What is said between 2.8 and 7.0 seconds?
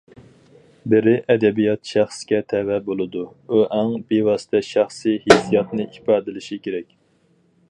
بولىدۇ، ئۇ ئەڭ بىۋاسىتە شەخسىي ھېسسىياتنى ئىپادىلىشى كېرەك.